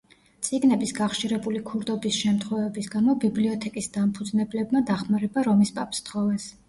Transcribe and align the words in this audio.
წიგნების 0.45 0.93
გახშირებული 0.99 1.61
ქურდობის 1.67 2.17
შემთხვევების 2.23 2.89
გამო 2.95 3.15
ბიბლიოთეკის 3.25 3.91
დამფუძნებლებმა 3.99 4.83
დახმარება 4.89 5.45
რომის 5.51 5.75
პაპს 5.77 6.03
სთხოვეს. 6.05 6.53